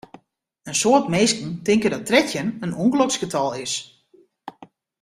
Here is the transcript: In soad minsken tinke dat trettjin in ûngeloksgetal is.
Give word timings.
In 0.69 0.75
soad 0.81 1.05
minsken 1.15 1.51
tinke 1.65 1.89
dat 1.93 2.05
trettjin 2.09 2.49
in 2.65 2.77
ûngeloksgetal 2.83 3.49
is. 3.65 3.73